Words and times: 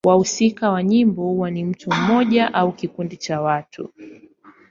Wahusika 0.07 0.69
wa 0.71 0.83
nyimbo 0.83 1.21
huwa 1.21 1.51
ni 1.51 1.63
mtu 1.63 1.89
mmoja 1.91 2.53
au 2.53 2.71
kikundi 2.71 3.17
cha 3.17 3.41
watu. 3.41 3.89